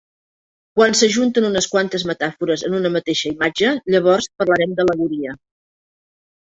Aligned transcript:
Quan 0.79 0.95
s'ajunten 0.99 1.45
unes 1.49 1.67
quantes 1.75 2.05
metàfores 2.13 2.65
en 2.71 2.79
una 2.79 2.93
mateixa 2.99 3.31
imatge, 3.35 3.77
llavors 3.97 4.33
parlarem 4.43 4.77
d'al·legoria. 4.81 5.41